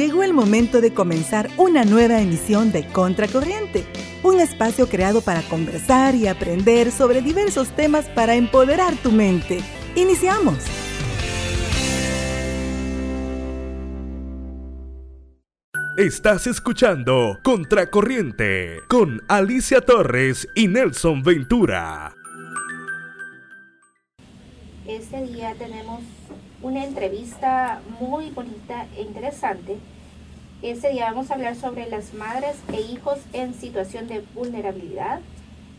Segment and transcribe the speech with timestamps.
[0.00, 3.84] llegó el momento de comenzar una nueva emisión de Contracorriente,
[4.22, 9.60] un espacio creado para conversar y aprender sobre diversos temas para empoderar tu mente.
[9.94, 10.56] Iniciamos.
[15.98, 22.14] Estás escuchando Contracorriente con Alicia Torres y Nelson Ventura.
[24.86, 26.00] Este día tenemos
[26.62, 29.78] una entrevista muy bonita e interesante.
[30.62, 35.20] Este día vamos a hablar sobre las madres e hijos en situación de vulnerabilidad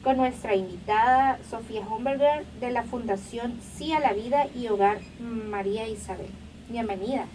[0.03, 5.87] con nuestra invitada Sofía Homberger de la Fundación Sí a la Vida y Hogar María
[5.87, 6.29] Isabel.
[6.70, 7.25] Bienvenida.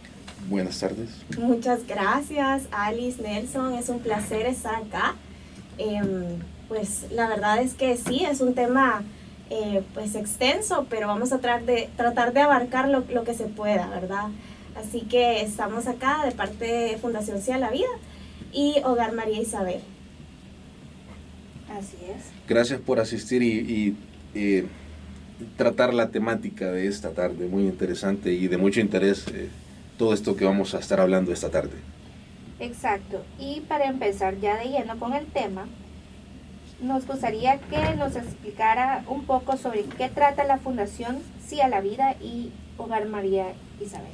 [0.49, 1.10] Buenas tardes.
[1.38, 3.74] Muchas gracias, Alice Nelson.
[3.74, 5.15] Es un placer estar acá.
[5.79, 9.05] Em, pues la verdad es que sí, es un tema
[9.51, 13.45] eh, pues extenso, pero vamos a tratar de, tratar de abarcar lo, lo, que se
[13.45, 14.29] pueda, ¿verdad?
[14.77, 17.87] Así que estamos acá de parte de Fundación Sea la Vida
[18.53, 19.80] y Hogar María Isabel.
[21.71, 22.25] Así es.
[22.49, 23.97] Gracias por asistir y,
[24.35, 24.65] y
[25.57, 29.49] tratar la temática de esta tarde, muy interesante y de mucho interés eh,
[29.99, 31.77] todo esto que vamos a estar hablando esta tarde.
[32.59, 35.66] Exacto, y para empezar ya de lleno con el tema,
[36.80, 42.16] nos gustaría que nos explicara un poco sobre qué trata la Fundación Sí la Vida
[42.21, 43.46] y Hogar María
[43.80, 44.13] Isabel.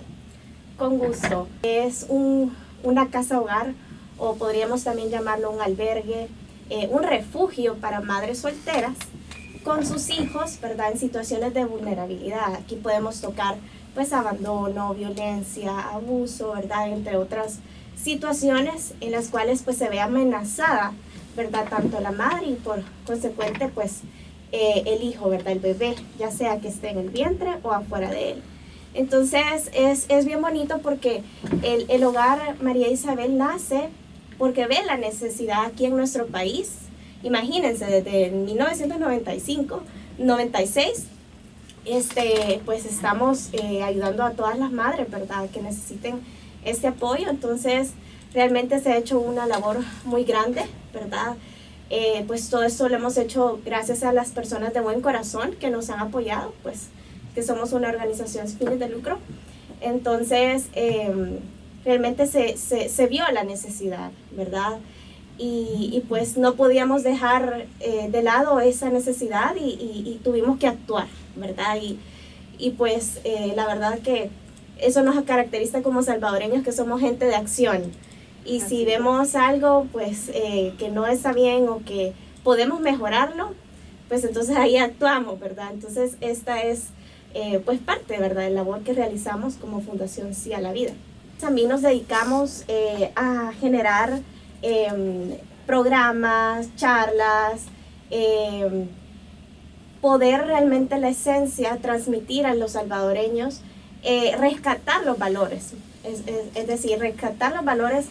[0.76, 1.48] Con gusto.
[1.62, 3.72] Es un, una casa hogar
[4.18, 6.28] o podríamos también llamarlo un albergue,
[6.70, 8.96] eh, un refugio para madres solteras
[9.64, 10.92] con sus hijos, ¿verdad?
[10.92, 12.54] En situaciones de vulnerabilidad.
[12.54, 13.56] Aquí podemos tocar
[13.94, 16.88] pues abandono, violencia, abuso, ¿verdad?
[16.88, 17.58] Entre otras
[17.96, 20.92] situaciones en las cuales pues se ve amenazada
[21.36, 21.66] ¿verdad?
[21.68, 24.00] Tanto la madre y por consecuente, pues
[24.52, 25.52] eh, el hijo, ¿verdad?
[25.52, 28.42] El bebé, ya sea que esté en el vientre o afuera de él.
[28.94, 31.22] Entonces es, es bien bonito porque
[31.62, 33.88] el, el, hogar María Isabel nace
[34.36, 36.72] porque ve la necesidad aquí en nuestro país.
[37.22, 39.82] Imagínense, desde 1995,
[40.18, 41.06] 96,
[41.84, 45.48] este, pues estamos eh, ayudando a todas las madres, ¿verdad?
[45.50, 46.20] Que necesiten
[46.64, 47.28] este apoyo.
[47.30, 47.92] Entonces,
[48.34, 50.62] realmente se ha hecho una labor muy grande,
[50.92, 51.36] ¿verdad?
[51.90, 55.70] Eh, pues todo esto lo hemos hecho gracias a las personas de buen corazón que
[55.70, 56.88] nos han apoyado, pues
[57.34, 59.18] que somos una organización sin fines de lucro.
[59.80, 61.38] Entonces, em,
[61.84, 64.78] realmente se, se, se, vio la necesidad, ¿verdad?
[65.38, 70.58] Y, y pues no podíamos dejar eh, de lado esa necesidad y, y, y, tuvimos
[70.58, 71.76] que actuar, ¿verdad?
[71.82, 71.98] Y,
[72.58, 74.30] y pues eh, la verdad que
[74.78, 77.92] eso nos caracteriza como salvadoreños, que somos gente de acción.
[78.44, 83.54] Y si vemos algo pues eh, que no está bien o que podemos mejorarlo,
[84.08, 85.70] pues entonces ahí actuamos, ¿verdad?
[85.72, 86.86] Entonces esta es
[87.34, 88.42] eh, pues parte, ¿verdad?
[88.42, 90.92] De la labor que realizamos como Fundación Sí a la Vida.
[91.40, 94.20] También nos dedicamos eh, a generar
[94.60, 95.36] em,
[95.66, 97.62] programas, charlas,
[98.10, 98.88] em,
[100.00, 103.60] poder realmente la esencia transmitir a los salvadoreños,
[104.36, 108.06] rescatar los valores, es, es, es decir, rescatar los valores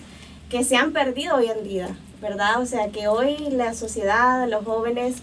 [0.51, 2.61] que se han perdido hoy en día, ¿verdad?
[2.61, 5.15] O sea, que hoy la sociedad, los jóvenes,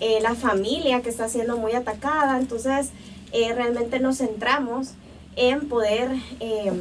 [0.00, 2.90] eh, la familia que está siendo muy atacada, entonces
[3.32, 4.92] eh, realmente nos centramos
[5.34, 6.72] en poder eh,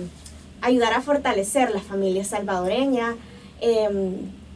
[0.62, 3.16] ayudar a fortalecer la familia salvadoreña,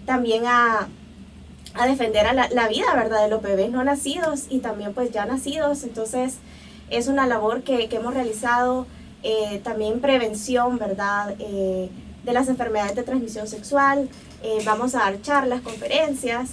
[0.06, 0.88] también a,
[1.88, 3.24] defender a la, vida, ¿verdad?
[3.24, 6.36] De los bebés no nacidos y también pues ya nacidos, entonces
[6.92, 8.86] es una labor que hemos realizado,
[9.64, 11.36] también prevención, ¿verdad?
[12.30, 14.08] De las enfermedades de transmisión sexual,
[14.44, 16.52] eh, vamos a dar charlas, conferencias.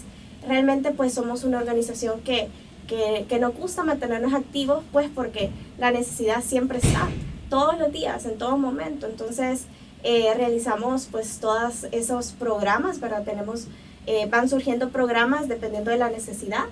[0.48, 2.48] Realmente pues somos una organización que,
[2.88, 7.08] que, que, nos gusta mantenernos activos pues porque la necesidad siempre está,
[7.50, 9.06] todos los días, en todo momento.
[9.06, 9.66] Entonces
[10.02, 13.24] eh, realizamos pues todos esos programas, ¿verdad?
[13.24, 13.66] Tenemos,
[14.06, 16.64] eh, van surgiendo programas dependiendo de la necesidad,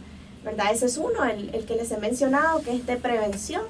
[0.45, 0.73] ¿verdad?
[0.73, 3.65] Ese es uno, el, el que les he mencionado, que es de prevención,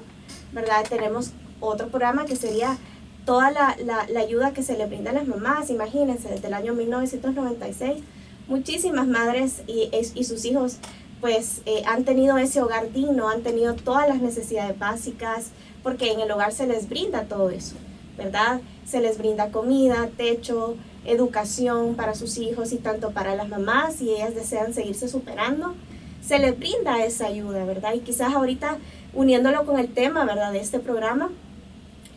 [0.53, 0.85] ¿verdad?
[0.87, 2.77] Tenemos otro programa que sería
[3.25, 6.73] toda la, la, ayuda que se le brinda a las mamás, imagínense, desde el año
[6.73, 8.03] 1996,
[8.47, 10.77] muchísimas madres y, y sus hijos
[11.21, 15.47] pues eh, han tenido ese hogar digno, han tenido todas las necesidades básicas,
[15.81, 17.75] porque en el hogar se les brinda todo eso,
[18.17, 18.61] ¿verdad?
[18.85, 20.75] Se les brinda comida, techo,
[21.05, 25.75] educación para sus hijos y tanto para las mamás, si ellas desean seguirse superando,
[26.21, 27.93] se les brinda esa ayuda, ¿verdad?
[27.93, 28.77] Y quizás ahorita
[29.13, 30.51] uniéndolo con el tema, ¿verdad?
[30.51, 31.31] De este programa,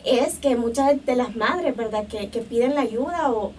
[0.05, 3.51] es que muchas de las madres, ¿verdad?, que, que piden la ayuda o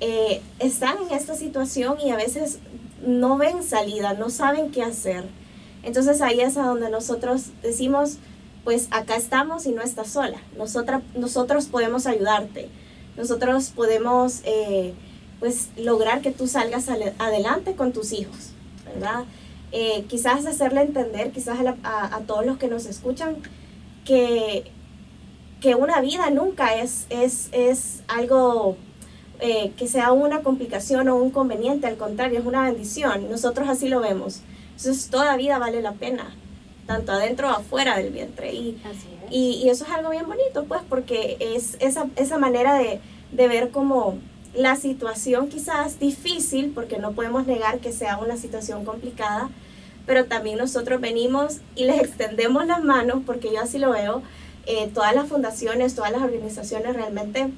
[0.00, 2.58] eh, están en esta situación y a veces
[3.06, 5.24] no ven salida, no saben qué hacer.
[5.82, 8.16] Entonces ahí es a donde nosotros decimos,
[8.64, 10.38] pues acá estamos y no estás sola.
[10.56, 12.68] Nosotras, nosotros podemos ayudarte.
[13.16, 14.94] nosotros podemos eh,
[15.38, 18.50] pues lograr que tú salgas adelante con tus hijos,
[18.86, 19.24] ¿verdad?
[19.72, 23.36] Eh, quizás hacerle entender, quizás a, todos los que nos escuchan,
[24.04, 24.70] que,
[25.64, 28.76] que una vida nunca es, es, es algo
[29.40, 33.30] eh, que sea una complicación o un conveniente, al contrario, es una bendición.
[33.30, 34.42] Nosotros así lo vemos.
[34.76, 36.36] Entonces, toda vida vale la pena,
[36.86, 38.52] tanto adentro o afuera del vientre.
[38.52, 38.78] Y,
[39.30, 43.00] y, eso es algo bien bonito, pues, porque es esa, esa manera de,
[43.32, 44.18] de ver como
[44.54, 49.48] la situación quizás difícil, porque no podemos negar que sea una situación complicada,
[50.04, 54.20] pero también nosotros venimos y les extendemos las manos, porque yo así lo veo,
[54.66, 57.50] eh, todas las fundaciones, todas las organizaciones realmente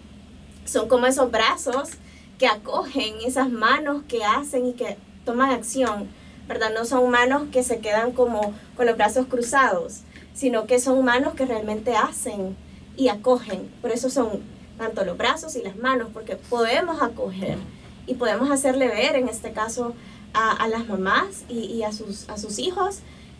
[0.64, 1.90] son como esos brazos
[2.38, 6.08] que acogen, esas manos que hacen y que toman acción,
[6.48, 6.72] ¿verdad?
[6.74, 10.00] No son manos que se quedan como con los brazos cruzados,
[10.34, 12.56] sino que son manos que realmente hacen
[12.96, 13.70] y acogen.
[13.80, 14.42] Por eso son
[14.76, 17.58] tanto los brazos y las manos, porque podemos acoger
[18.06, 19.94] y podemos hacerle ver, en este caso,
[20.34, 22.98] a, las mamás y, y, a, sus, a sus hijos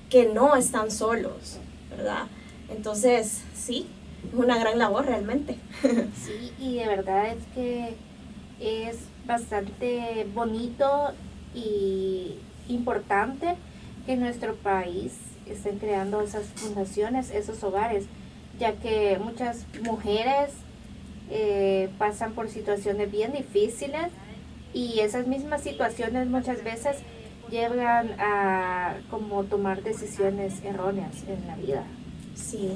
[0.09, 1.59] que no están solos,
[1.91, 2.27] ¿verdad?
[2.69, 3.87] Entonces, sí,
[4.29, 5.59] es una gran labor realmente.
[6.25, 7.95] Sí, y de verdad es que
[8.61, 11.13] es bastante bonito
[11.55, 13.55] y importante
[14.07, 15.13] que nuestro país
[15.47, 18.07] estén creando esas fundaciones, esos hogares,
[18.59, 20.51] ya que muchas mujeres
[21.31, 24.09] eh, pasan por situaciones bien difíciles
[24.73, 26.97] y esas mismas situaciones muchas veces
[27.51, 31.85] llegan a como tomar decisiones erróneas en la vida.
[32.37, 32.71] Sí,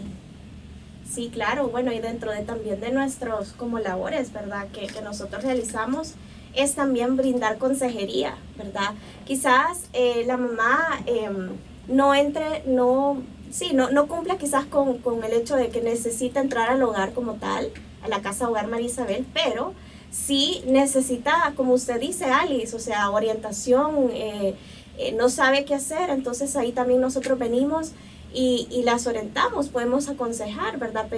[1.08, 4.66] sí, claro, bueno, y dentro de también de nuestros como labores, ¿verdad?
[4.72, 6.14] Que, que nosotros realizamos
[6.54, 8.94] es también brindar consejería, ¿verdad?
[9.24, 11.50] Quizás eh, la mamá em,
[11.88, 16.40] no entre, no, sí, no, no cumpla quizás con, con el hecho de que necesita
[16.40, 17.70] entrar al hogar como tal,
[18.02, 19.74] a la casa hogar María Isabel, pero
[20.10, 24.56] sí necesita, como usted dice, Alice, o sea, orientación, eh,
[24.98, 27.92] eh, no sabe qué hacer, entonces ahí también nosotros venimos
[28.32, 31.08] y, y las orientamos, podemos aconsejar, ¿verdad?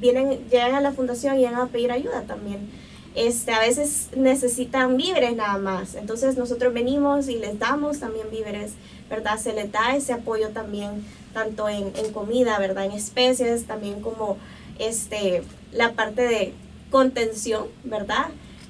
[0.00, 2.70] vienen, llegan a la fundación y llegan a pedir ayuda también.
[3.14, 8.72] Este, a veces necesitan víveres nada más, entonces nosotros venimos y les damos también víveres,
[9.10, 9.38] ¿verdad?
[9.38, 11.04] Se les da ese apoyo también,
[11.34, 12.86] tanto en, en comida, ¿verdad?
[12.86, 14.38] En especies, también como
[14.78, 16.54] este, la parte de
[16.90, 18.26] contención, ¿verdad?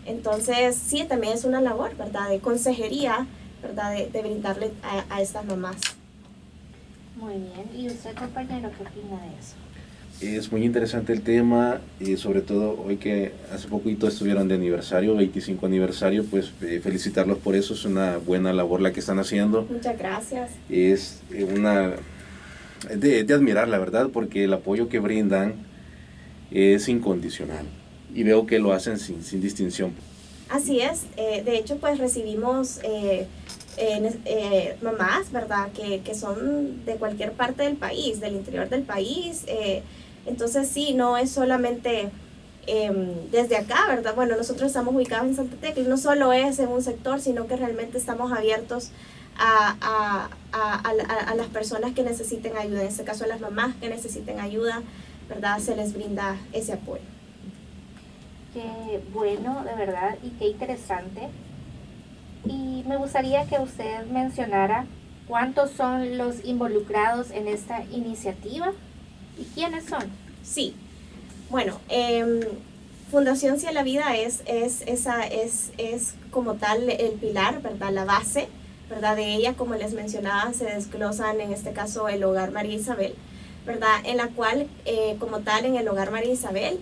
[0.06, 2.28] Entonces, sí, también es una labor, ¿verdad?
[2.28, 3.26] De consejería,
[3.62, 3.94] ¿verdad?
[3.94, 4.72] De, brindarle
[5.10, 5.76] a, estas mamás.
[7.16, 7.70] Muy bien.
[7.76, 9.56] ¿Y usted, compañero, qué opina de eso?
[10.20, 15.16] Es muy interesante el tema y sobre todo hoy que hace poquito estuvieron de aniversario,
[15.16, 19.66] 25 aniversario, pues eh, felicitarlos por eso, es una buena labor la que están haciendo.
[19.68, 20.50] Muchas gracias.
[20.70, 21.94] Es eh, una
[22.94, 25.54] de, de admirar, la verdad, porque el apoyo que brindan
[26.52, 27.66] es incondicional
[28.14, 29.92] y veo que lo hacen sin, sin distinción.
[30.48, 33.26] Así es, eh, de hecho pues recibimos eh,
[33.76, 35.70] eh, mamás, ¿verdad?
[35.72, 39.44] Que, que, son de cualquier parte del país, del interior del país.
[40.26, 42.10] entonces sí, no es solamente
[42.66, 44.14] em, desde acá, ¿verdad?
[44.14, 47.56] Bueno, nosotros estamos ubicados en Santa Tecla no solo es en un sector, sino que
[47.56, 48.90] realmente estamos abiertos
[49.36, 53.74] a, a, a, a las personas que necesiten ayuda, en este caso a las mamás
[53.80, 54.82] que necesiten ayuda.
[55.28, 55.58] ¿verdad?
[55.58, 57.02] Se les brinda ese apoyo.
[58.52, 61.28] Qué bueno, de verdad, y qué interesante.
[62.44, 64.86] Y me gustaría que usted mencionara
[65.28, 68.72] cuántos son los involucrados en esta iniciativa
[69.38, 70.04] y quiénes son.
[70.42, 70.74] Sí,
[71.50, 72.40] bueno, em,
[73.10, 77.92] Fundación Cia la Vida es, es, esa, es, es como tal el pilar, ¿verdad?
[77.92, 78.48] La base,
[78.88, 79.16] ¿verdad?
[79.16, 83.14] De ella, como les mencionaba, se desglosan en este caso el hogar María Isabel
[83.66, 84.00] ¿verdad?
[84.04, 86.80] En la cual, eh, como tal, en el hogar María Isabel,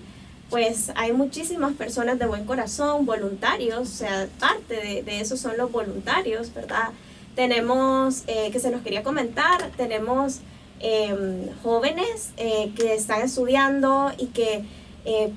[0.50, 5.56] pues hay muchísimas personas de buen corazón, voluntarios, o sea, parte de, de esos son
[5.56, 6.90] los voluntarios, ¿verdad?
[7.34, 10.40] Tenemos, eh, que se nos quería comentar, tenemos
[10.80, 14.64] em, jóvenes eh, que están estudiando y que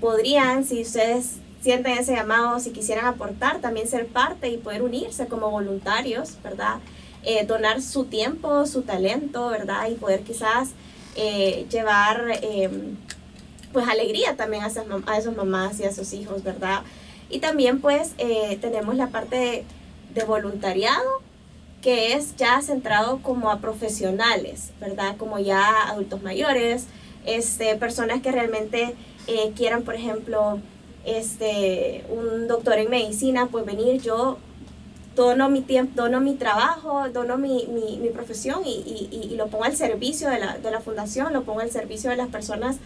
[0.02, 5.28] podrían, si ustedes sienten ese llamado, si quisieran aportar, también ser parte y poder unirse
[5.28, 6.80] como voluntarios, ¿verdad?
[7.48, 9.88] donar su tiempo, su talento, ¿verdad?
[9.90, 10.72] Y poder quizás
[11.16, 12.70] eh, llevar eh,
[13.74, 16.84] pues alegría también a esas, a esas mamás y a sus hijos, ¿verdad?
[17.30, 19.66] Y también pues eh, tenemos la parte
[20.14, 21.22] de, voluntariado
[21.82, 25.18] que es ya centrado como a profesionales, ¿verdad?
[25.18, 26.86] Como ya adultos mayores,
[27.26, 28.96] este, personas que realmente
[29.56, 30.60] quieran, por ejemplo,
[31.06, 34.38] este, un doctor en medicina, pues venir yo
[35.16, 39.48] dono mi tiempo, dono mi trabajo, dono mi, mi, mi profesión y, y, y, lo
[39.48, 42.78] pongo al servicio de la, de la, fundación, lo pongo al servicio de las personas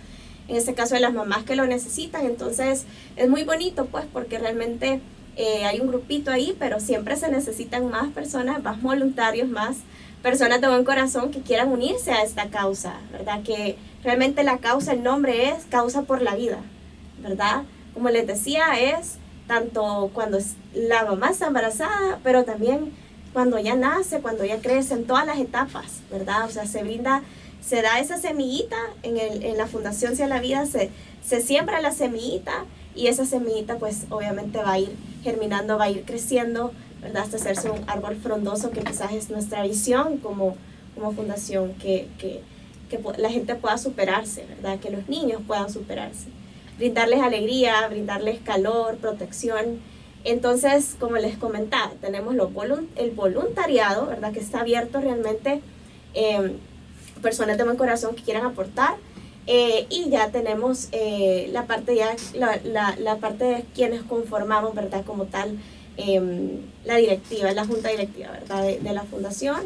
[0.47, 2.25] en este caso de las mamás que lo necesitan.
[2.25, 2.85] Entonces
[3.15, 5.01] es muy bonito pues porque realmente
[5.35, 9.77] eh, hay un grupito ahí, pero siempre se necesitan más personas, más voluntarios, más
[10.23, 13.43] personas de buen corazón que quieran unirse a esta causa, ¿verdad?
[13.43, 16.57] Que realmente la causa, el nombre es causa por la vida,
[17.21, 17.63] ¿verdad?
[17.93, 20.39] Como les decía, es tanto cuando
[20.73, 22.91] la mamá está embarazada, pero también
[23.33, 26.45] cuando ya nace, cuando ya crece, en todas las etapas, ¿verdad?
[26.45, 27.21] O sea, se brinda,
[27.67, 30.89] se da esa semillita en, el, en la Fundación Sea la Vida, se,
[31.25, 35.89] se siembra la semillita y esa semillita pues obviamente va a ir germinando, va a
[35.89, 36.71] ir creciendo,
[37.01, 37.23] ¿verdad?
[37.23, 40.55] Hasta hacerse un árbol frondoso que quizás es nuestra visión como,
[40.95, 42.41] como fundación, que, que,
[42.89, 44.79] que la gente pueda superarse, ¿verdad?
[44.79, 46.27] Que los niños puedan superarse.
[46.77, 49.81] Brindarles alegría, brindarles calor, protección.
[50.23, 52.33] Entonces, como les comentaba, tenemos
[52.95, 54.31] el voluntariado, ¿verdad?
[54.31, 55.61] Que está abierto realmente
[56.13, 56.55] eh,
[57.19, 58.95] personas de buen corazón que quieran aportar.
[59.49, 64.75] Eh, y ya tenemos eh, la parte ya la, la, la, parte de quienes conformamos
[64.75, 65.57] verdad como tal
[65.95, 69.61] em, la directiva la junta directiva verdad de, de, la fundación.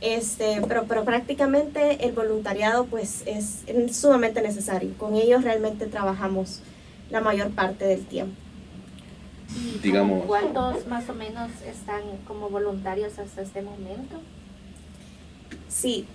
[0.00, 3.64] Este pero, pero prácticamente el voluntariado pues es
[3.94, 4.94] sumamente necesario.
[4.96, 6.62] Con ellos realmente trabajamos
[7.10, 8.34] la mayor parte del tiempo.
[9.82, 10.24] Digamos.
[10.26, 14.16] cuántos más o menos están como voluntarios hasta este momento
[15.68, 16.06] sí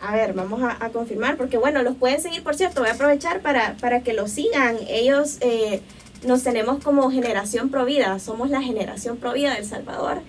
[0.00, 3.40] a ver, vamos a, confirmar, porque bueno, los pueden seguir, por cierto, voy a aprovechar
[3.40, 4.76] para, para que los sigan.
[4.88, 5.80] Ellos eh,
[6.24, 10.22] nos tenemos como generación provida, somos la generación provida del Salvador.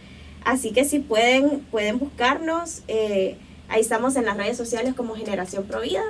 [0.43, 5.65] Así que si pueden, pueden buscarnos, eh, ahí estamos en las redes sociales como Generación
[5.65, 6.03] Provida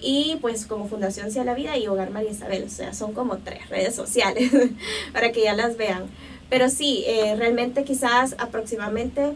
[0.00, 3.38] y pues como Fundación Sea la Vida y Hogar María Isabel, o sea, son como
[3.38, 4.50] tres redes sociales
[5.12, 6.04] para que ya las vean.
[6.48, 9.32] Pero sí, eh, realmente quizás aproximadamente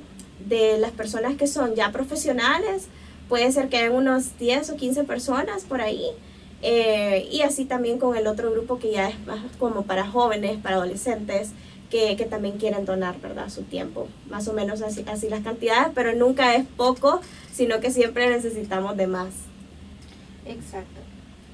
[0.46, 2.86] de las personas que son ya profesionales,
[3.30, 6.04] puede ser que haya unos 10 o 15 personas por ahí.
[6.62, 10.58] Eh, y así también con el otro grupo que ya es más como para jóvenes,
[10.58, 11.52] para adolescentes,
[11.88, 13.48] que, que, también quieren donar, ¿verdad?
[13.48, 14.08] Su tiempo.
[14.28, 17.20] Más o menos así, así las cantidades, pero nunca es poco,
[17.52, 19.30] sino que siempre necesitamos de más.
[20.44, 21.00] Exacto.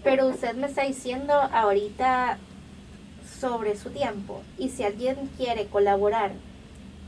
[0.03, 2.39] Pero usted me está diciendo ahorita
[3.39, 4.43] sobre su tiempo.
[4.59, 6.33] Y si alguien quiere colaborar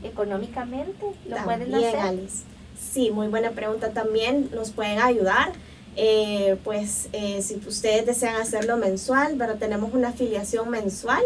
[0.03, 1.99] económicamente, lo pueden hacer.
[1.99, 2.43] Alice.
[2.79, 3.89] Sí, muy buena pregunta.
[3.89, 5.51] También nos pueden ayudar.
[5.95, 11.21] Eh, pues eh, si ustedes desean hacerlo mensual, pero tenemos una afiliación mensual.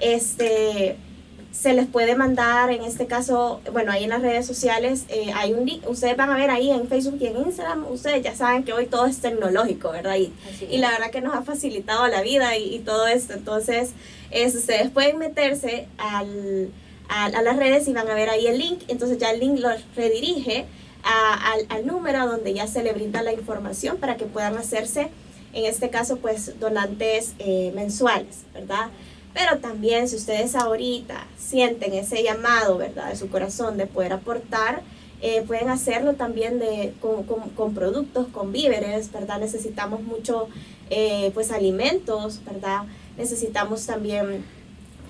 [0.00, 0.96] Este,
[1.50, 5.54] se les puede mandar, en este caso, bueno, ahí en las redes sociales eh, hay
[5.54, 8.62] un link, ustedes van a ver ahí en Facebook y en Instagram, ustedes ya saben
[8.62, 10.16] que hoy todo es tecnológico, ¿verdad?
[10.16, 10.32] Y,
[10.70, 13.32] y la verdad que nos ha facilitado la vida y, todo esto.
[13.32, 13.90] Entonces,
[14.30, 16.70] ustedes pueden meterse al
[17.08, 18.82] a, las redes y van a ver ahí el link.
[18.88, 20.66] Entonces ya el link los redirige
[21.02, 25.10] al, al, número donde ya se le brinda la información para que puedan hacerse,
[25.52, 28.90] en este caso, pues donantes eh, mensuales, ¿verdad?
[29.32, 33.10] Pero también si ustedes ahorita sienten ese llamado, ¿verdad?
[33.10, 34.82] De su corazón de poder aportar,
[35.22, 39.38] eh, pueden hacerlo también de, con, productos, con víveres, ¿verdad?
[39.38, 40.48] Necesitamos mucho,
[40.90, 42.82] eh, pues, alimentos, ¿verdad?
[43.16, 44.44] Necesitamos también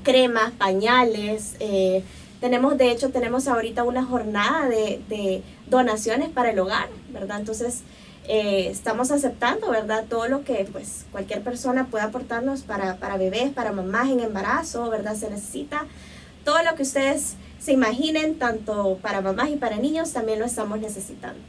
[0.06, 1.56] cremas, pañales.
[1.58, 2.04] Eh,
[2.40, 7.40] tenemos, de hecho, tenemos ahorita una jornada de, donaciones para el hogar, ¿verdad?
[7.40, 7.80] Entonces,
[8.28, 10.04] eh, estamos aceptando, ¿verdad?
[10.08, 14.88] Todo lo que pues cualquier persona pueda aportarnos para, para bebés, para mamás en embarazo,
[14.90, 15.16] ¿verdad?
[15.16, 15.86] Se necesita.
[16.44, 20.78] Todo lo que ustedes se imaginen, tanto para mamás y para niños, también lo estamos
[20.78, 21.40] necesitando.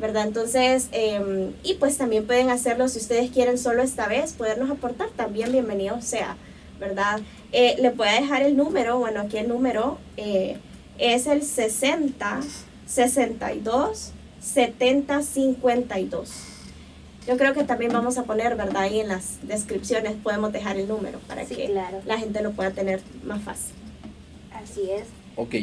[0.00, 0.26] ¿verdad?
[0.26, 5.10] Entonces, em, y pues también pueden hacerlo si ustedes quieren solo esta vez, podernos aportar,
[5.10, 6.36] también bienvenido sea,
[6.80, 7.20] ¿verdad?
[7.52, 10.56] Eh, le voy a dejar el número, bueno, aquí el número eh,
[10.98, 12.40] es el 60
[12.86, 16.30] 62 70 52.
[17.26, 18.82] Yo creo que también vamos a poner, ¿verdad?
[18.82, 21.68] Ahí en las descripciones podemos dejar el número para que
[22.06, 23.74] la gente lo pueda tener más fácil.
[24.52, 25.04] Así es.
[25.36, 25.54] Ok,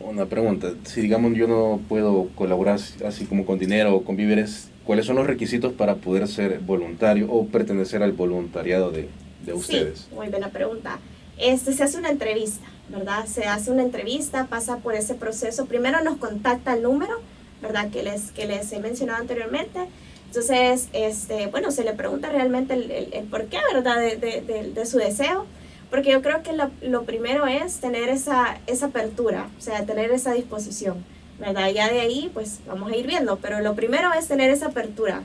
[0.00, 0.74] una pregunta.
[0.84, 5.16] Si digamos yo no puedo colaborar así como con dinero o con víveres, ¿cuáles son
[5.16, 9.08] los requisitos para poder ser voluntario o pertenecer al voluntariado de,
[9.44, 10.00] de ustedes?
[10.00, 10.98] Sí, muy buena pregunta.
[11.38, 13.26] Este, se hace una entrevista, ¿verdad?
[13.26, 15.66] Se hace una entrevista, pasa por ese proceso.
[15.66, 17.20] Primero nos contacta el número,
[17.60, 17.90] ¿verdad?
[17.90, 19.80] Que les, que les he mencionado anteriormente.
[20.26, 23.98] Entonces, este, bueno, se le pregunta realmente el, el, por qué, ¿verdad?
[23.98, 25.46] De, de, de, su deseo.
[25.90, 30.10] Porque yo creo que lo, lo, primero es tener esa, esa apertura, o sea, tener
[30.10, 31.04] esa disposición,
[31.38, 31.70] ¿verdad?
[31.70, 35.22] Ya de ahí, pues vamos a ir viendo, pero lo primero es tener esa apertura.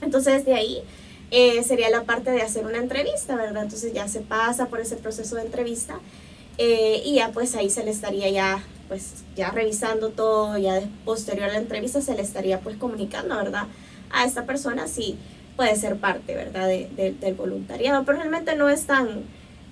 [0.00, 0.82] Entonces, de ahí
[1.32, 3.62] eh, sería la parte de hacer una entrevista, ¿verdad?
[3.62, 5.98] Entonces ya se pasa por ese proceso de entrevista
[6.58, 11.48] eh, y ya pues ahí se le estaría ya pues ya revisando todo, ya posterior
[11.48, 13.64] a la entrevista se le estaría pues comunicando, ¿verdad?
[14.10, 15.16] A esta persona si,
[15.56, 19.22] puede ser parte, ¿verdad?, del voluntariado, pero realmente no es tan,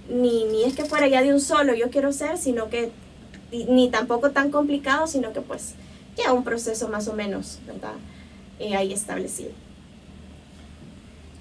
[0.08, 2.90] ni, ni es que fuera ya de un solo yo quiero ser, sino que,
[3.50, 5.74] ni tampoco tan complicado, sino que pues
[6.16, 7.96] ya un proceso más o menos, ¿verdad?,
[8.58, 9.50] eh, ahí establecido.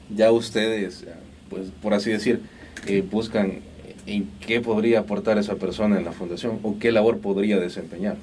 [0.09, 1.05] Ya ustedes,
[1.49, 2.41] pues por así decir,
[2.87, 3.59] eh, buscan
[4.05, 8.17] en qué podría aportar esa persona en la fundación o qué labor podría desempeñar.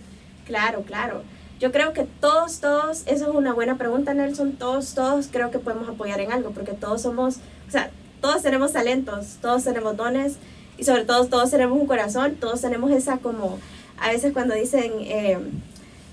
[0.46, 1.22] Claro, claro.
[1.58, 5.58] Yo creo que todos, todos, eso es una buena pregunta, Nelson, todos, todos creo que
[5.58, 7.90] podemos apoyar en algo, porque todos somos, o sea,
[8.20, 10.36] todos tenemos talentos, todos tenemos dones
[10.76, 13.58] y sobre todo todos tenemos un corazón, todos tenemos esa como,
[13.98, 15.38] a veces cuando dicen, eh,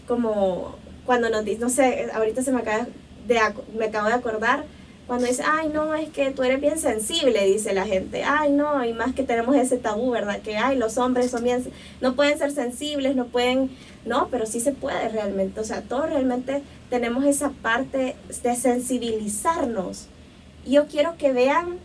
[0.07, 0.75] como,
[1.05, 2.87] cuando nos dicen, no sé, ahorita se me acaba
[3.27, 3.39] de,
[3.77, 4.63] me acabo de acordar,
[5.07, 8.85] cuando dice, ay, no, es que tú eres bien sensible, dice la gente, ay, no,
[8.85, 10.39] y más que tenemos ese tabú, ¿verdad?
[10.41, 11.63] Que, ay, los hombres son bien,
[11.99, 13.69] no pueden ser sensibles, no pueden,
[14.05, 20.07] no, pero sí se puede realmente, o sea, todos realmente tenemos esa parte de sensibilizarnos.
[20.65, 21.79] Yo quiero que vean,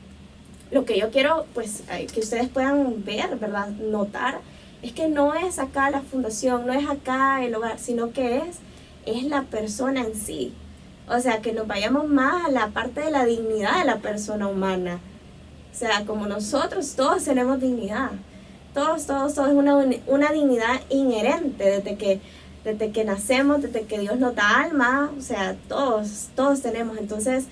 [0.71, 1.83] lo que yo quiero, pues,
[2.13, 3.69] que ustedes puedan ver, ¿verdad?
[3.69, 4.41] Notar,
[4.81, 8.59] es que no es acá la fundación, no es acá el hogar, sino que es,
[9.07, 10.53] es la persona en sí
[11.11, 14.49] o sea, que nos vayamos más a la parte de la dignidad de la persona
[14.49, 15.01] humana.
[15.73, 18.11] O sea, como nosotros todos tenemos dignidad.
[18.75, 22.21] Todos, todos, todos una, una dignidad inherente desde que,
[22.65, 25.11] desde que nacemos, desde que Dios nos da alma.
[25.17, 26.99] O sea, todos, todos tenemos.
[26.99, 27.47] Entonces,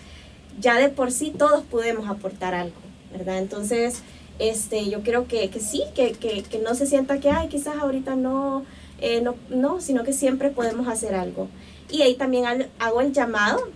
[0.61, 2.77] ya de por sí todos podemos aportar algo,
[3.13, 3.39] ¿verdad?
[3.39, 4.03] Entonces,
[4.39, 7.77] este, yo creo que, que sí, que, que, que, no se sienta que, ay, quizás
[7.77, 8.65] ahorita no,
[9.01, 11.49] eh, no, no, sino que siempre podemos hacer algo.
[11.91, 13.69] Y ahí también hago el llamado,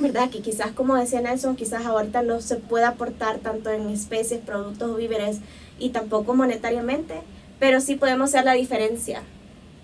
[0.00, 0.30] ¿verdad?
[0.30, 4.90] Que quizás, como decía Nelson, quizás ahorita no se pueda aportar tanto en especies, productos
[4.90, 5.38] o víveres
[5.78, 7.20] y tampoco monetariamente,
[7.58, 9.22] pero sí podemos hacer la diferencia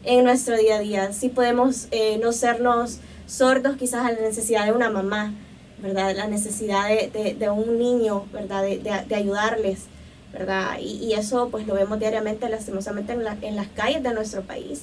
[0.05, 1.13] en nuestro día a día.
[1.13, 5.33] Sí podemos eh, no sernos sordos quizás a la necesidad de una mamá,
[5.79, 6.15] ¿verdad?
[6.17, 8.63] La necesidad de, de, un niño, ¿verdad?
[8.63, 9.85] De, de ayudarles,
[10.33, 10.79] ¿verdad?
[10.81, 14.43] Y, y, eso pues lo vemos diariamente, lastimosamente, en, la, en las calles de nuestro
[14.43, 14.83] país.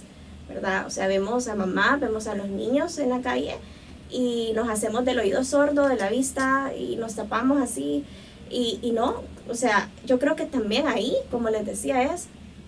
[0.54, 0.86] ¿Verdad?
[0.88, 3.56] O sea, vemos a mamá, vemos a los niños en la calle
[4.10, 8.04] y nos hacemos del oído sordo, de la vista y nos tapamos así
[8.50, 12.28] y, y no, o sea, yo creo que también ahí, como les decía, es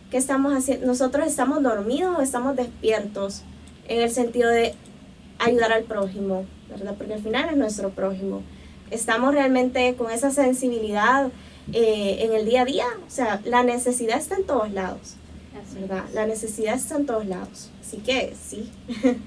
[0.10, 3.42] que estamos haciendo, nosotros estamos dormidos o estamos despiertos
[3.88, 4.74] en el sentido de
[5.40, 6.96] ayudar al prójimo, ¿verdad?
[6.98, 8.42] Porque al final es nuestro prójimo.
[8.92, 11.32] Estamos realmente con esa sensibilidad
[11.72, 15.16] eh, en el día a día, o sea, la necesidad está en todos lados.
[15.74, 16.06] ¿Verdad?
[16.14, 17.70] La necesidad está en todos lados.
[17.82, 18.72] Así que sí.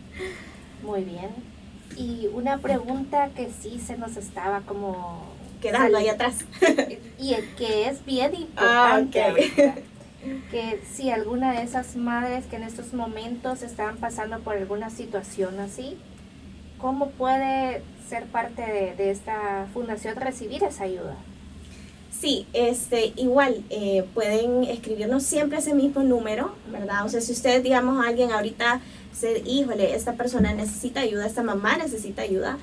[0.82, 1.30] Muy bien.
[1.96, 5.24] Y una pregunta que sí se nos estaba como
[5.60, 6.44] quedando ahí atrás.
[7.18, 9.84] y que es bien ah, importante
[10.50, 15.60] que si alguna de esas madres que en estos momentos están pasando por alguna situación
[15.60, 15.96] así,
[16.78, 21.16] ¿cómo puede ser parte de, de esta fundación recibir esa ayuda?
[22.20, 27.04] Sí, este, igual eh, pueden escribirnos siempre ese mismo número, ¿verdad?
[27.04, 28.80] O sea, si ustedes, digamos, a alguien ahorita
[29.12, 32.58] se, híjole, esta persona necesita ayuda, esta mamá necesita ayuda,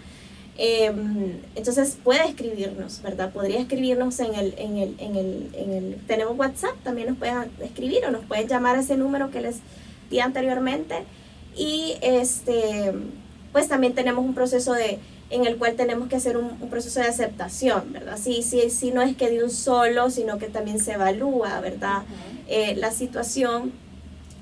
[0.57, 3.31] em, entonces puede escribirnos, ¿verdad?
[3.31, 7.51] Podría escribirnos en el, en el, en el, en el, tenemos WhatsApp, también nos pueden
[7.61, 9.57] escribir o nos pueden llamar a ese número que les
[10.09, 10.95] di anteriormente.
[11.55, 12.91] Y este,
[13.51, 17.07] pues también tenemos un proceso de en el cual tenemos que hacer un, proceso de
[17.07, 18.17] aceptación, ¿verdad?
[18.21, 22.03] Sí, sí, sí, no es que de un solo, sino que también se evalúa, ¿verdad?
[22.47, 23.71] Eh, la situación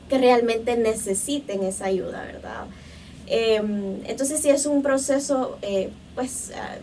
[0.10, 2.66] que realmente necesiten esa ayuda, ¿verdad?
[3.28, 6.76] Em, entonces, sí es un proceso, eh, pues, ah,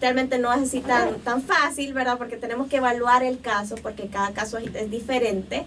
[0.00, 2.16] realmente no es así tan, tan fácil, ¿verdad?
[2.16, 5.64] Porque tenemos que evaluar el caso, porque cada caso es, diferente,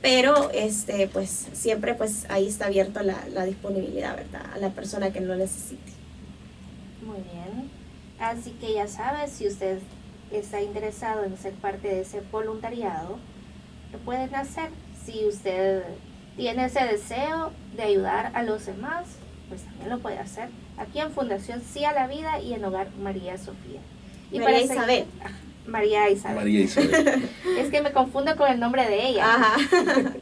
[0.00, 4.46] pero, este, pues, siempre, pues, ahí está abierto la, la disponibilidad, ¿verdad?
[4.54, 5.99] A la persona que lo necesite.
[7.02, 7.70] Muy bien.
[8.18, 9.78] Así que ya sabes, si usted
[10.30, 13.18] está interesado en ser parte de ese voluntariado,
[13.92, 14.70] lo pueden hacer.
[15.04, 15.82] Si usted
[16.36, 19.06] tiene ese deseo de ayudar a los demás,
[19.48, 20.48] pues también lo puede hacer.
[20.76, 23.80] Aquí en Fundación Sí a la Vida y en Hogar María Sofía.
[24.30, 25.06] Y María Isabel.
[25.66, 26.36] María Isabel.
[26.36, 27.28] María Isabel.
[27.58, 29.34] es que me confundo con el nombre de ella.
[29.34, 29.56] Ajá.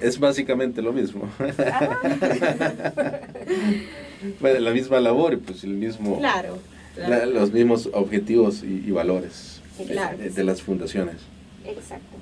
[0.00, 1.28] es básicamente lo mismo.
[4.40, 6.58] bueno, la misma labor, pues el mismo, claro,
[7.32, 11.16] los mismos objetivos y, valores de, las fundaciones.
[11.64, 12.16] Exacto.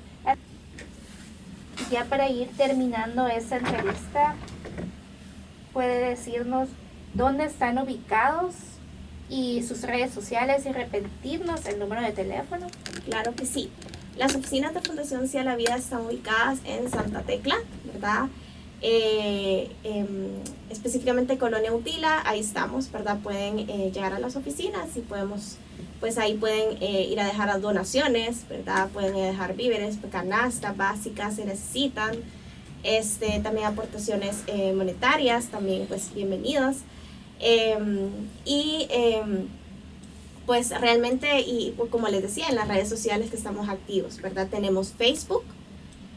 [1.91, 4.35] Ya para ir terminando esta entrevista,
[5.73, 6.69] puede decirnos
[7.13, 8.53] dónde están ubicados
[9.29, 12.67] y sus redes sociales y repetirnos el número de teléfono.
[13.05, 13.69] Claro que sí.
[14.17, 17.55] Las oficinas de Fundación Cia la Vida están ubicadas en Santa Tecla,
[17.91, 18.27] ¿verdad?
[18.83, 20.07] Eh, em,
[20.71, 23.19] específicamente Colonia Utila, ahí estamos, ¿verdad?
[23.21, 25.57] Pueden eh, llegar a las oficinas y podemos
[25.99, 28.89] pues ahí pueden eh, ir a dejar donaciones, ¿verdad?
[28.89, 32.15] Pueden dejar víveres, canastas básicas se necesitan.
[32.81, 34.37] Este, también aportaciones
[34.75, 36.77] monetarias, también pues bienvenidas.
[37.39, 38.09] Em,
[38.43, 39.47] y em,
[40.47, 44.47] pues realmente, y como les decía, en las redes sociales que estamos activos, ¿verdad?
[44.49, 45.43] Tenemos Facebook,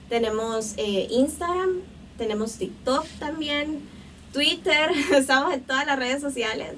[0.08, 1.82] tenemos Instagram,
[2.18, 3.80] tenemos TikTok también,
[4.32, 6.74] Twitter, estamos en todas las redes sociales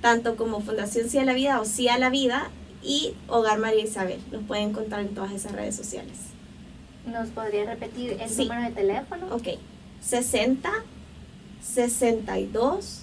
[0.00, 2.50] tanto como Fundación Sí a la Vida o Sí a la Vida
[2.82, 4.20] y Hogar María Isabel.
[4.32, 6.16] Nos pueden encontrar en todas esas redes sociales.
[7.06, 9.26] ¿Nos podría repetir el número de teléfono?
[9.34, 9.48] Ok,
[10.00, 10.70] 60
[11.62, 13.02] 62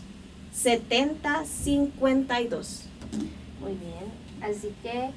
[0.54, 2.82] 70 52.
[3.62, 5.10] Muy bien, así que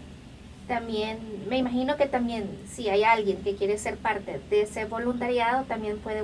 [0.70, 5.64] también, me imagino que también si hay alguien que quiere ser parte de ese voluntariado,
[5.64, 6.22] también puede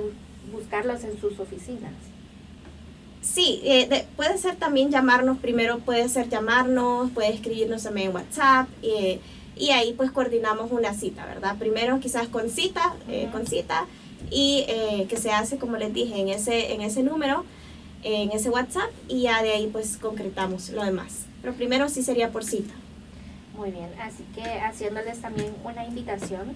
[0.53, 1.91] buscarlos en sus oficinas.
[3.21, 8.69] Sí, eh, puede ser también llamarnos primero, puede ser llamarnos, puede escribirnos también en WhatsApp
[8.83, 9.19] eh,
[9.57, 11.57] y ahí pues coordinamos una cita, ¿verdad?
[11.57, 13.85] Primero quizás con cita, eh, con cita
[14.31, 14.65] y
[15.09, 17.43] que se hace como les dije en ese, en ese número,
[18.03, 21.25] en ese WhatsApp y ya de ahí pues concretamos lo demás.
[21.41, 22.73] Pero primero sí sería por cita.
[23.57, 26.55] Muy bien, así que haciéndoles también una invitación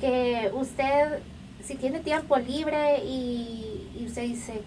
[0.00, 1.20] que usted
[1.64, 4.60] si tiene tiempo libre y, y usted dice,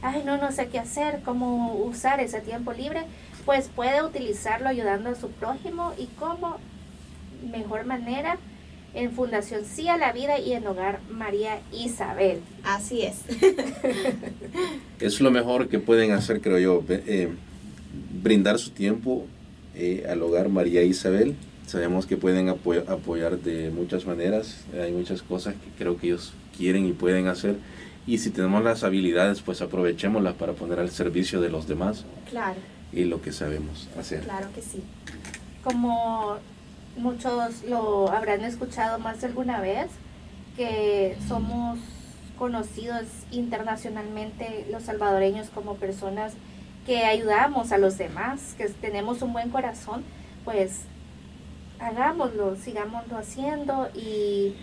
[0.00, 3.02] ay, no, no sé qué hacer, cómo usar ese tiempo libre,
[3.44, 6.58] pues puede utilizarlo ayudando a su prójimo y como
[7.50, 8.38] mejor manera
[8.94, 12.40] en Fundación Sí a la Vida y en Hogar María Isabel.
[12.64, 13.16] Así es.
[15.00, 17.28] es lo mejor que pueden hacer, creo yo, eh,
[18.22, 19.26] brindar su tiempo
[19.76, 21.36] eh, al Hogar María Isabel.
[21.66, 26.86] Sabemos que pueden apoyar de muchas maneras, hay muchas cosas que creo que ellos quieren
[26.86, 27.56] y pueden hacer
[28.06, 32.04] y si tenemos las habilidades, pues aprovechémoslas para poner al servicio de los demás.
[32.30, 32.58] Claro.
[32.92, 34.20] Y lo que sabemos hacer.
[34.20, 34.82] Claro que sí.
[35.64, 36.36] Como
[36.96, 39.88] muchos lo habrán escuchado más de alguna vez,
[40.56, 41.80] que somos
[42.38, 46.34] conocidos internacionalmente los salvadoreños como personas
[46.86, 50.04] que ayudamos a los demás, que tenemos un buen corazón,
[50.44, 50.82] pues
[51.78, 54.54] hagámoslo, sigámoslo haciendo y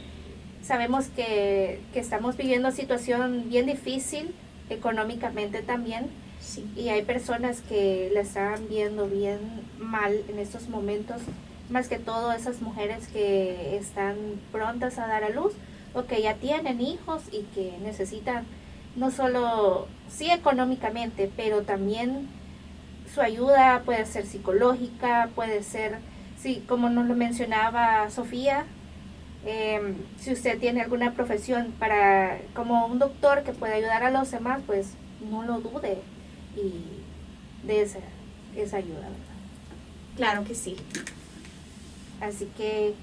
[0.64, 4.34] Sabemos que, estamos viviendo una situación bien difícil
[4.70, 6.10] económicamente también.
[6.78, 9.40] Y hay personas que la están viendo bien
[9.78, 11.22] mal en estos momentos,
[11.70, 14.16] más que todo esas mujeres que están
[14.54, 15.54] prontas a dar a luz
[15.94, 18.46] o que ya tienen hijos y que necesitan
[18.96, 22.28] no solo, sí económicamente, pero también
[23.14, 25.98] su ayuda puede ser psicológica, puede ser,
[26.40, 28.66] sí, como nos lo mencionaba Sofía,
[29.46, 34.32] Em, si usted tiene alguna profesión para como un doctor que puede ayudar a los
[34.32, 34.92] demás, pues
[35.30, 35.98] no lo dude
[36.56, 38.00] y de esa,
[38.56, 39.10] esa ayuda.
[40.16, 40.78] Claro que sí.
[42.22, 42.94] Así que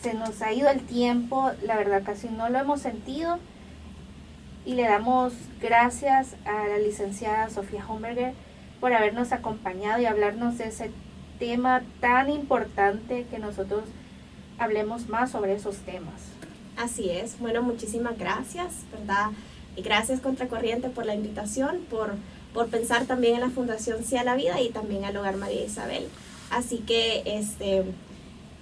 [0.00, 3.40] se nos ha ido el tiempo, la verdad casi no lo hemos sentido
[4.64, 8.34] y le damos gracias a la licenciada Sofía Homberger
[8.80, 10.90] por habernos acompañado y hablarnos de ese
[11.38, 13.82] tema tan importante que nosotros
[14.58, 16.20] hablemos más sobre esos temas.
[16.76, 17.38] Así es.
[17.38, 19.30] Bueno, muchísimas gracias, ¿verdad?
[19.76, 22.14] Y gracias Contracorriente por la invitación, por,
[22.52, 25.64] por pensar también en la Fundación Sí a la Vida y también al Hogar María
[25.64, 26.08] Isabel.
[26.50, 27.84] Así que, este,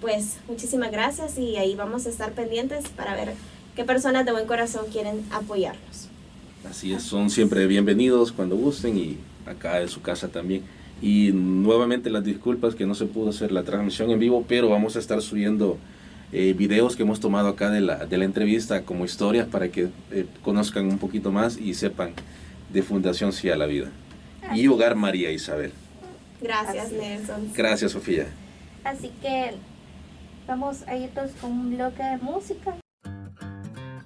[0.01, 3.33] pues, muchísimas gracias y ahí vamos a estar pendientes para ver
[3.75, 6.09] qué personas de buen corazón quieren apoyarnos.
[6.69, 10.63] Así es, son siempre bienvenidos cuando gusten y acá en su casa también.
[11.01, 14.95] Y nuevamente las disculpas que no se pudo hacer la transmisión en vivo, pero vamos
[14.95, 15.77] a estar subiendo
[16.31, 19.89] eh, videos que hemos tomado acá de la, de la entrevista como historias para que
[20.11, 22.11] eh, conozcan un poquito más y sepan
[22.71, 23.89] de Fundación Sí a la Vida.
[24.53, 25.71] Y Hogar María Isabel.
[26.41, 27.51] Gracias, Nelson.
[27.55, 28.27] Gracias, Sofía.
[28.83, 29.53] Así que
[30.47, 32.75] vamos a ir todos con un bloque de música.